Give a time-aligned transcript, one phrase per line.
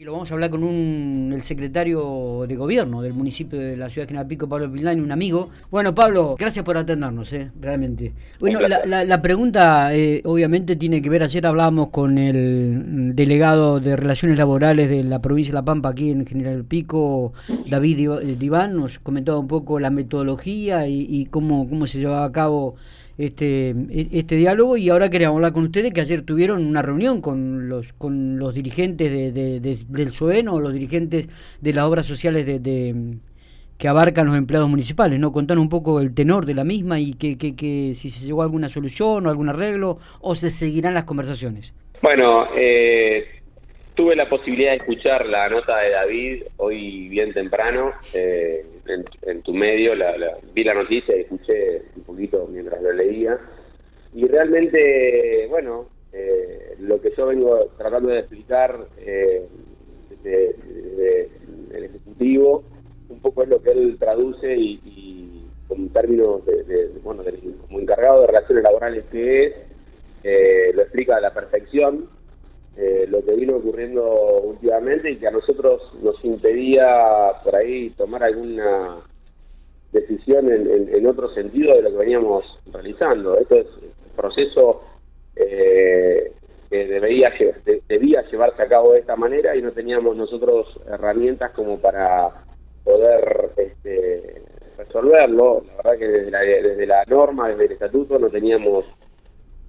[0.00, 3.90] Y lo vamos a hablar con un, el secretario de gobierno del municipio de la
[3.90, 5.50] ciudad de General Pico, Pablo Pilani, un amigo.
[5.72, 8.12] Bueno, Pablo, gracias por atendernos, eh, realmente.
[8.38, 13.96] Bueno, la, la, pregunta eh, obviamente tiene que ver, ayer hablábamos con el delegado de
[13.96, 17.32] Relaciones Laborales de la provincia de La Pampa aquí en General Pico,
[17.68, 22.30] David Diván, nos comentaba un poco la metodología y, y cómo, cómo se llevaba a
[22.30, 22.76] cabo
[23.18, 27.20] este, e, este diálogo y ahora queríamos hablar con ustedes que ayer tuvieron una reunión
[27.20, 31.28] con los con los dirigentes de, del SOEN o los dirigentes
[31.60, 33.18] de las obras sociales de,
[33.76, 35.32] que abarcan los empleados municipales, ¿no?
[35.32, 38.44] Contanos un poco el tenor de la misma y que, que, si se llegó a
[38.44, 41.72] alguna solución o algún arreglo o se seguirán las conversaciones.
[42.02, 43.37] Bueno, eh,
[43.98, 48.64] tuve la posibilidad de escuchar la nota de David hoy bien temprano eh,
[49.26, 49.92] en, tu medio,
[50.54, 53.40] vi la noticia y escuché un poquito mientras lo leía.
[54.14, 59.44] Y realmente, bueno, eh, lo que yo vengo tratando de explicar eh,
[60.22, 62.62] del Ejecutivo,
[63.08, 67.24] un poco es lo que él traduce y, y con términos de, bueno,
[67.66, 69.54] como encargado de relaciones laborales que es,
[70.22, 72.16] eh, lo explica a la perfección
[73.56, 78.98] ocurriendo últimamente y que a nosotros nos impedía por ahí tomar alguna
[79.92, 83.38] decisión en, otro sentido de lo que veníamos realizando.
[83.38, 84.82] Esto es un proceso
[85.36, 86.32] eh,
[86.68, 87.32] que debía,
[87.88, 92.30] debía llevarse a cabo de esta manera y no teníamos nosotros herramientas como para
[92.84, 94.42] poder este,
[94.76, 95.62] resolverlo.
[95.66, 98.84] La verdad que desde la, desde la norma, desde el estatuto, no teníamos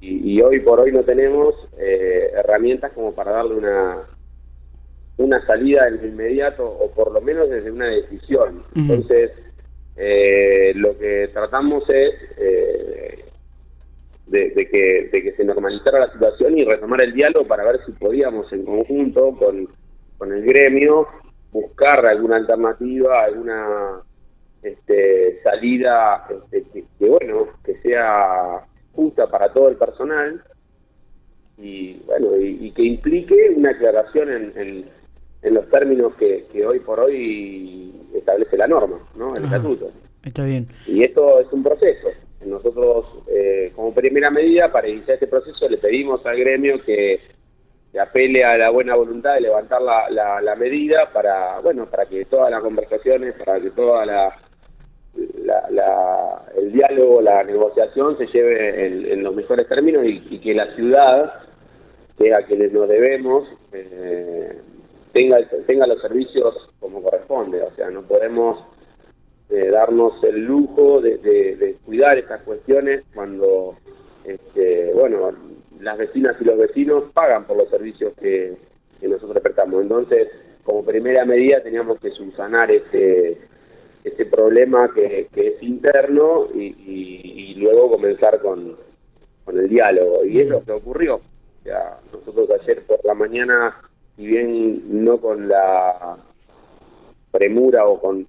[0.00, 4.06] y, hoy por hoy no tenemos eh, herramientas como para darle una
[5.18, 8.64] una salida en inmediato o por lo menos desde una decisión.
[8.74, 9.30] Entonces,
[9.96, 13.24] eh, lo que tratamos es eh,
[14.26, 17.92] de, que, de que se normalizara la situación y retomar el diálogo para ver si
[17.92, 19.68] podíamos en conjunto con,
[20.18, 21.06] con el gremio
[21.50, 24.02] buscar alguna alternativa, alguna
[24.62, 30.42] este, salida este, que, bueno, que sea justa para todo el personal
[31.58, 34.52] y bueno y, que implique una aclaración en,
[35.42, 39.28] en, los términos que, que, hoy por hoy establece la norma, ¿no?
[39.36, 39.92] El estatuto.
[40.24, 40.66] Está bien.
[40.88, 42.08] Y esto es un proceso.
[42.44, 47.20] Nosotros, eh, como primera medida, para iniciar este proceso, le pedimos al gremio que,
[47.92, 52.06] que apele a la buena voluntad de levantar la, la, la medida para, bueno, para
[52.06, 54.04] que todas las conversaciones, para que toda
[55.44, 60.74] la la, el diálogo, la negociación se lleve en, los mejores términos y, que la
[60.74, 61.32] ciudad,
[62.18, 64.58] que a quienes nos debemos, eh,
[65.12, 67.62] tenga, tenga los servicios como corresponde.
[67.62, 68.64] O sea, no podemos
[69.50, 73.76] eh, darnos el lujo de, cuidar estas cuestiones cuando,
[74.24, 75.32] este, bueno,
[75.80, 78.56] las vecinas y los vecinos pagan por los servicios que,
[79.00, 79.82] que nosotros prestamos.
[79.82, 80.28] Entonces,
[80.64, 83.38] como primera medida teníamos que subsanar este
[84.06, 88.76] ese problema que, es interno y, luego comenzar con,
[89.48, 90.24] el diálogo.
[90.24, 91.20] Y es lo que ocurrió.
[91.64, 93.80] Ya, nosotros ayer por la mañana,
[94.14, 96.16] si bien no con la
[97.32, 98.26] premura o con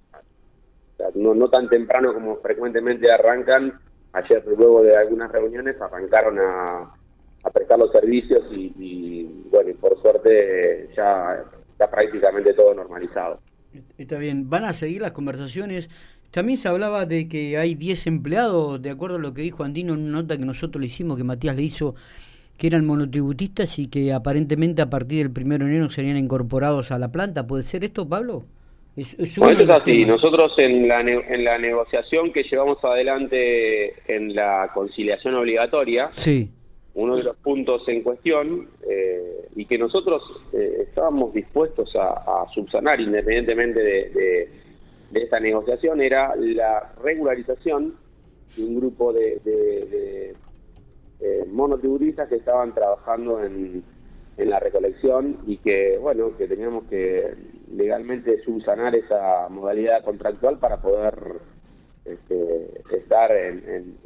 [1.14, 3.78] no, no tan temprano como frecuentemente arrancan,
[4.12, 6.92] ayer luego de algunas reuniones arrancaron a,
[7.44, 13.38] a prestar los servicios y, y bueno, y por suerte ya está prácticamente todo normalizado.
[13.96, 15.90] Está bien, van a seguir las conversaciones.
[16.30, 19.94] También se hablaba de que hay 10 empleados, de acuerdo a lo que dijo Andino
[19.94, 21.94] en una nota que nosotros le hicimos, que Matías le hizo,
[22.56, 26.98] que eran monotributistas y que aparentemente a partir del primero de enero serían incorporados a
[26.98, 27.46] la planta.
[27.46, 28.44] ¿Puede ser esto, Pablo?
[28.96, 30.04] Es, es, así.
[30.04, 36.50] Nosotros en la, en la negociación que llevamos adelante en la conciliación obligatoria, sí
[36.98, 40.20] uno de los puntos en cuestión eh, y que nosotros
[40.52, 44.48] eh, estábamos dispuestos a, subsanar independientemente de,
[45.14, 47.94] esta negociación era la regularización
[48.56, 50.34] de un grupo de, de,
[52.28, 53.84] que estaban trabajando en,
[54.36, 57.34] la recolección y que bueno que teníamos que
[57.72, 61.40] legalmente subsanar esa modalidad contractual para poder
[62.04, 63.98] este, estar en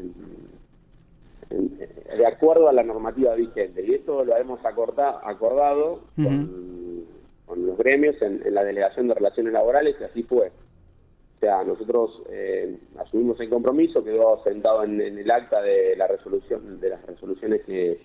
[2.16, 3.84] de acuerdo a la normativa vigente.
[3.84, 7.06] Y esto lo hemos acordado con,
[7.54, 10.48] los gremios en, la Delegación de Relaciones Laborales y así fue.
[10.48, 16.80] O sea, nosotros eh, asumimos el compromiso, quedó sentado en, el acta de la resolución,
[16.80, 18.00] de las resoluciones que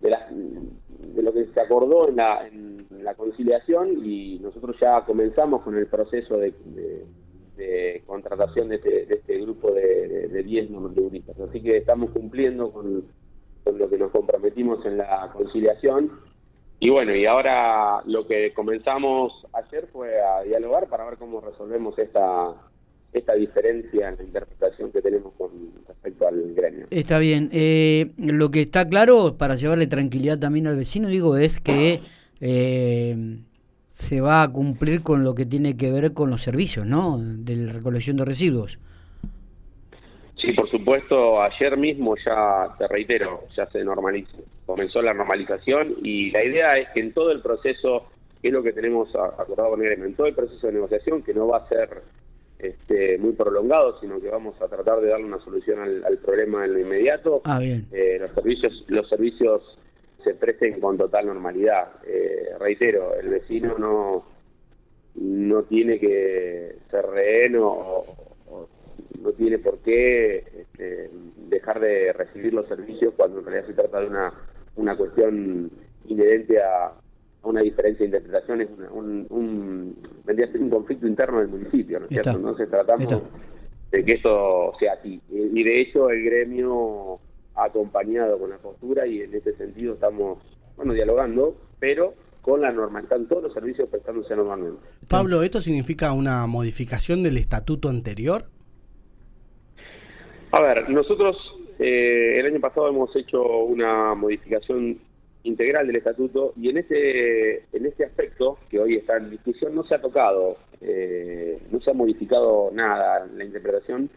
[0.00, 0.14] de,
[1.14, 5.76] de lo que se acordó en la, en la conciliación y nosotros ya comenzamos con
[5.76, 7.06] el proceso de de
[8.06, 11.38] contratación de este, de este grupo de, de, 10 monotributistas.
[11.40, 13.04] Así que estamos cumpliendo con,
[13.64, 16.12] lo que nos comprometimos en la conciliación
[16.78, 21.98] y bueno, y ahora lo que comenzamos ayer fue a dialogar para ver cómo resolvemos
[21.98, 22.54] esta
[23.12, 25.50] esta diferencia en la interpretación que tenemos con
[25.88, 26.86] respecto al gremio.
[26.90, 27.48] Está bien.
[27.52, 32.00] Eh, lo que está claro, para llevarle tranquilidad también al vecino, digo, es que
[32.40, 33.38] eh,
[33.96, 37.16] se va a cumplir con lo que tiene que ver con los servicios, ¿no?
[37.18, 38.78] De la recolección de residuos.
[40.38, 46.30] Sí, por supuesto, ayer mismo ya, te reitero, ya se normalizó, comenzó la normalización y
[46.30, 48.10] la idea es que en todo el proceso,
[48.42, 51.32] que es lo que tenemos acordado con el en todo el proceso de negociación, que
[51.32, 52.02] no va a ser
[52.58, 56.74] este, muy prolongado, sino que vamos a tratar de darle una solución al, problema en
[56.74, 57.40] lo inmediato.
[57.44, 57.86] Ah, bien.
[57.92, 59.62] Eh, los servicios, los servicios
[60.26, 61.88] se presten con total normalidad.
[62.04, 64.24] Eh, reitero, el vecino no
[65.14, 68.04] no tiene que ser rehén o,
[69.22, 71.10] no tiene por qué este,
[71.48, 74.32] dejar de recibir los servicios cuando en realidad se trata de una,
[74.76, 75.70] una cuestión
[76.06, 76.92] inherente a,
[77.42, 82.00] una diferencia de interpretación, es un, un, vendría a ser un conflicto interno del municipio,
[82.00, 82.30] ¿no es cierto?
[82.30, 83.22] Entonces tratamos
[83.92, 85.20] de que eso sea así.
[85.30, 87.20] Y de hecho el gremio
[87.56, 90.38] ha acompañado con la postura y en este sentido estamos,
[90.76, 94.80] bueno, dialogando, pero con la normalidad, todos los servicios prestándose normalmente.
[95.08, 98.44] Pablo, ¿esto significa una modificación del estatuto anterior?
[100.52, 101.36] A ver, nosotros
[101.78, 104.98] eh, el año pasado hemos hecho una modificación
[105.42, 109.84] integral del estatuto y en este en este aspecto que hoy está en discusión no
[109.84, 114.10] se ha tocado eh, no se ha modificado nada la interpretación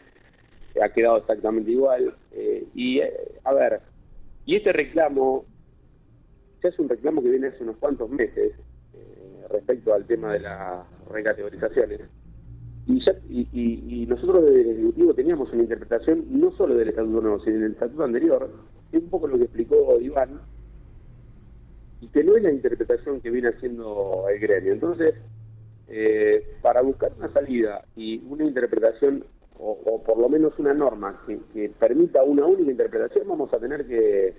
[0.81, 3.13] ha quedado exactamente igual eh, y eh,
[3.43, 3.81] a ver
[4.45, 5.45] y este reclamo
[6.61, 8.53] ya es un reclamo que viene hace unos cuantos meses
[9.49, 12.01] respecto al tema de las recategorizaciones
[12.85, 17.21] y, ya, y, y, nosotros desde el Ejecutivo teníamos una interpretación no solo del Estatuto
[17.21, 18.49] Nuevo, sino del Estatuto anterior,
[18.91, 20.41] es un poco lo que explicó Iván,
[22.01, 24.73] y que no es la interpretación que viene haciendo el gremio.
[24.73, 25.15] Entonces,
[25.87, 29.23] eh, para buscar una salida y una interpretación,
[29.61, 34.33] o, por lo menos una norma que, permita una única interpretación, vamos a tener que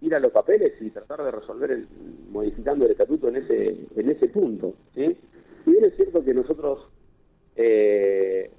[0.00, 1.88] ir a los papeles y tratar de resolver el,
[2.30, 4.74] modificando el estatuto en ese en ese punto.
[4.94, 5.16] ¿sí?
[5.64, 6.88] Si bien es cierto que nosotros,
[7.56, 8.50] eh,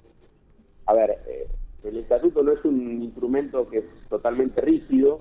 [0.86, 1.48] a ver, eh,
[1.84, 5.20] el estatuto no es un instrumento que es totalmente rígido,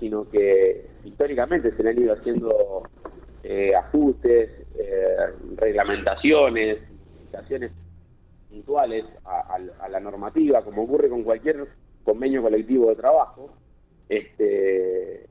[0.00, 2.82] sino que históricamente se le han ido haciendo
[3.42, 5.16] eh, ajustes, eh,
[5.56, 6.78] reglamentaciones,
[7.14, 7.72] modificaciones
[8.50, 9.58] puntuales a,
[9.88, 11.66] la normativa, como ocurre con cualquier
[12.04, 13.50] convenio colectivo de trabajo.
[14.08, 15.26] Este,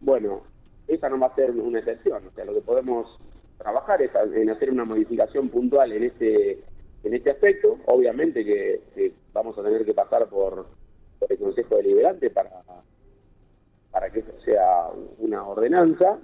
[0.00, 0.42] bueno,
[0.88, 3.18] esa no va a ser una excepción, o sea, lo que podemos
[3.58, 6.58] trabajar es en hacer una modificación puntual en este
[7.04, 10.66] en este aspecto, obviamente que, vamos a tener que pasar por,
[11.28, 12.50] el Consejo Deliberante para
[13.90, 14.88] para que esto sea
[15.18, 16.18] una ordenanza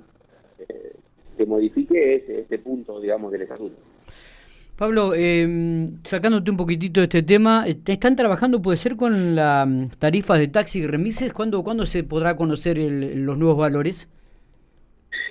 [0.58, 0.92] eh,
[1.36, 3.76] que modifique este, punto, digamos, del estatuto.
[4.80, 5.46] Pablo, eh,
[6.04, 10.48] sacándote un poquitito de este tema, ¿están trabajando, puede ser, con las mm, tarifas de
[10.48, 11.34] taxi y remises?
[11.34, 14.08] ¿Cuándo, ¿cuándo se podrá conocer los nuevos valores?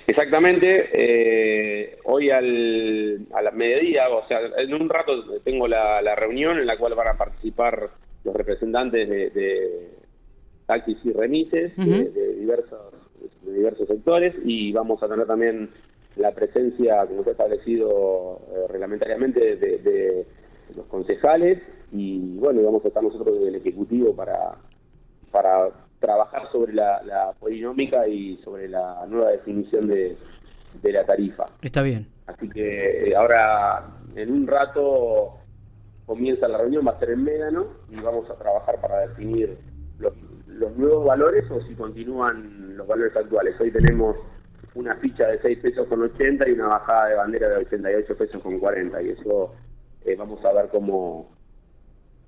[0.06, 6.56] Exactamente, eh, hoy al, a la mediodía, o sea, en un rato tengo la, reunión
[6.60, 7.90] en la cual van a participar
[8.22, 9.90] los representantes de
[10.66, 12.92] taxis y remises de, diversos,
[13.42, 15.70] de diversos sectores y vamos a tener también
[16.16, 20.26] la presencia, como se ha establecido eh, reglamentariamente, de,
[20.76, 24.54] los concejales y bueno, vamos a estar nosotros del Ejecutivo para,
[25.32, 30.16] para trabajar sobre la, la polinómica y sobre la nueva definición de,
[30.80, 31.46] de la tarifa.
[31.62, 32.06] Está bien.
[32.26, 35.38] Así que eh, ahora, en un rato,
[36.06, 39.58] comienza la reunión, va a ser en Médano y vamos a trabajar para definir
[39.98, 40.14] los,
[40.46, 43.60] los nuevos valores o si continúan los valores actuales.
[43.60, 44.16] Hoy tenemos
[44.74, 48.42] una ficha de 6 pesos con 80 y una bajada de bandera de 88 pesos
[48.42, 49.54] con 40 y eso
[50.04, 51.28] eh, vamos a ver cómo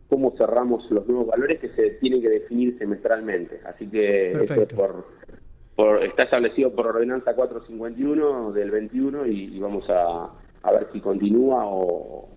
[0.09, 3.61] cómo cerramos los nuevos valores que se tienen que definir semestralmente.
[3.65, 5.07] Así que eso por,
[5.75, 10.31] por, está establecido por ordenanza 451 del 21 y, y vamos a,
[10.63, 12.29] a ver si continúa o,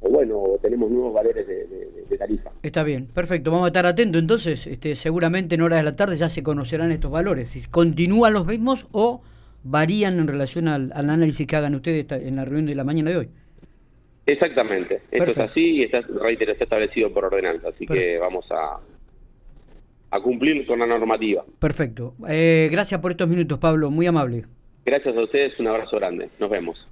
[0.00, 2.50] o bueno, tenemos nuevos valores de, tarifa.
[2.62, 6.16] Está bien, perfecto, vamos a estar atentos entonces, este, seguramente en horas de la tarde
[6.16, 9.22] ya se conocerán estos valores, si continúan los mismos o
[9.62, 13.16] varían en relación al, análisis que hagan ustedes en la reunión de la mañana de
[13.18, 13.28] hoy.
[14.26, 18.80] Exactamente, esto es así y está, reitero, está establecido por ordenanza, así que vamos a,
[20.10, 21.44] a cumplir con la normativa.
[21.58, 24.44] Perfecto, eh, gracias por estos minutos Pablo, muy amable.
[24.84, 26.78] Gracias a ustedes, un abrazo grande, nos vemos.